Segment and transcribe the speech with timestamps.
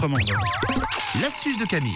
[0.00, 0.87] Vraiment.
[1.14, 1.92] L'astuce de Camille.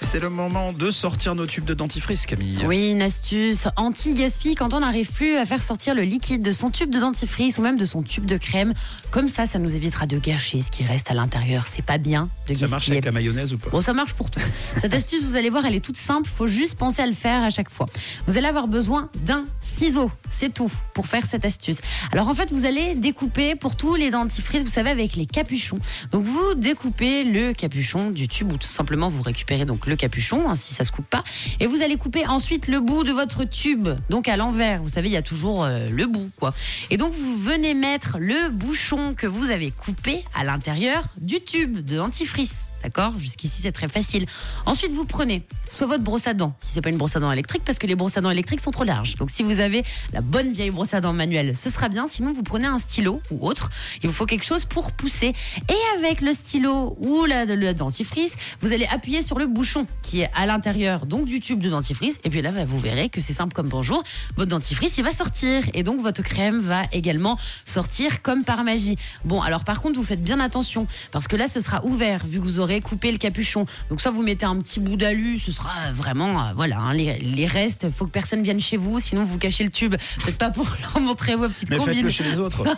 [0.00, 2.58] C'est le moment de sortir nos tubes de dentifrice, Camille.
[2.66, 6.70] Oui, une astuce anti-gaspi quand on n'arrive plus à faire sortir le liquide de son
[6.70, 8.74] tube de dentifrice ou même de son tube de crème.
[9.10, 11.66] Comme ça, ça nous évitera de gâcher ce qui reste à l'intérieur.
[11.68, 12.96] C'est pas bien de Ça marche gaspiller.
[12.98, 14.40] avec la mayonnaise ou pas Bon, ça marche pour tout.
[14.76, 16.28] Cette astuce, vous allez voir, elle est toute simple.
[16.32, 17.86] Faut juste penser à le faire à chaque fois.
[18.26, 20.10] Vous allez avoir besoin d'un ciseau.
[20.30, 21.78] C'est tout pour faire cette astuce.
[22.12, 25.78] Alors en fait, vous allez découper pour tous les dentifrices, vous savez, avec les capuchons.
[26.12, 30.48] Donc vous découpez le capuchon du tube ou tout simplement vous récupérez donc le capuchon
[30.48, 31.22] hein, si ça se coupe pas
[31.60, 33.88] et vous allez couper ensuite le bout de votre tube.
[34.10, 36.52] Donc à l'envers, vous savez, il y a toujours euh, le bout quoi.
[36.90, 41.80] Et donc vous venez mettre le bouchon que vous avez coupé à l'intérieur du tube
[41.84, 42.73] de dentifrice.
[42.84, 43.14] D'accord?
[43.18, 44.26] Jusqu'ici, c'est très facile.
[44.66, 47.32] Ensuite, vous prenez soit votre brosse à dents, si c'est pas une brosse à dents
[47.32, 49.14] électrique, parce que les brosses à dents électriques sont trop larges.
[49.14, 52.08] Donc, si vous avez la bonne vieille brosse à dents manuelle, ce sera bien.
[52.08, 53.70] Sinon, vous prenez un stylo ou autre.
[54.02, 55.32] Il vous faut quelque chose pour pousser.
[55.70, 60.30] Et avec le stylo ou le dentifrice, vous allez appuyer sur le bouchon qui est
[60.34, 62.20] à l'intérieur donc du tube de dentifrice.
[62.24, 64.04] Et puis là, bah, vous verrez que c'est simple comme bonjour.
[64.36, 65.64] Votre dentifrice, il va sortir.
[65.72, 68.98] Et donc, votre crème va également sortir comme par magie.
[69.24, 72.40] Bon, alors par contre, vous faites bien attention parce que là, ce sera ouvert vu
[72.40, 73.66] que vous aurez coupé le capuchon.
[73.90, 77.18] Donc, soit vous mettez un petit bout d'alu, ce sera vraiment, euh, voilà, hein, les,
[77.18, 79.94] les restes, faut que personne vienne chez vous, sinon vous cachez le tube.
[80.22, 81.94] Peut-être pas pour leur montrer vos petites Mais combines.
[81.94, 82.64] faites-le chez les autres.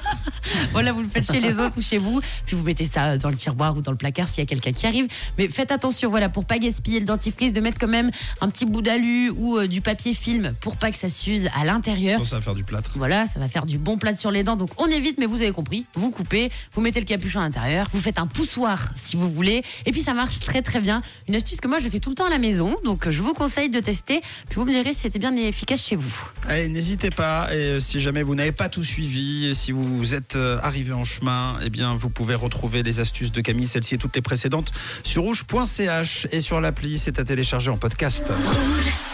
[0.73, 3.31] Voilà, vous le faites chez les autres ou chez vous, puis vous mettez ça dans
[3.31, 5.07] le tiroir ou dans le placard s'il y a quelqu'un qui arrive.
[5.39, 8.65] Mais faites attention, voilà, pour pas gaspiller le dentifrice, de mettre quand même un petit
[8.65, 12.25] bout d'alu ou euh, du papier film pour pas que ça s'use à l'intérieur.
[12.25, 12.93] Ça va faire du plâtre.
[12.95, 14.57] Voilà, ça va faire du bon plâtre sur les dents.
[14.57, 15.85] Donc on évite, mais vous avez compris.
[15.95, 19.63] Vous coupez, vous mettez le capuchon à l'intérieur, vous faites un poussoir si vous voulez.
[19.87, 21.03] Et puis ça marche très très bien.
[21.29, 22.77] Une astuce que moi je fais tout le temps à la maison.
[22.84, 24.20] Donc je vous conseille de tester.
[24.48, 26.31] Puis vous me direz si c'était bien efficace chez vous.
[26.48, 27.48] Allez, n'hésitez pas.
[27.53, 30.93] Et euh, si jamais vous n'avez pas tout suivi, et si vous êtes euh, arrivé
[30.93, 34.23] en chemin, eh bien, vous pouvez retrouver les astuces de Camille, celles-ci et toutes les
[34.23, 34.73] précédentes
[35.05, 36.98] sur rouge.ch et sur l'appli.
[36.98, 38.33] C'est à télécharger en podcast.